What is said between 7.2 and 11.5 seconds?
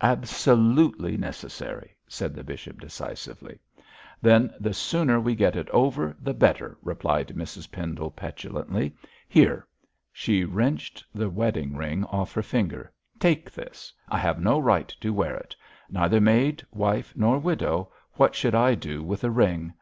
Mrs Pendle, petulantly. 'Here' she wrenched the